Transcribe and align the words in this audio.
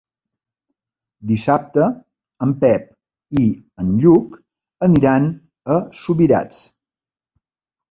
Dissabte 1.31 1.89
en 2.47 2.55
Pep 2.63 2.89
i 3.43 3.45
en 3.85 3.93
Lluc 4.01 4.41
aniran 4.89 5.31
a 5.77 5.81
Subirats. 6.03 6.61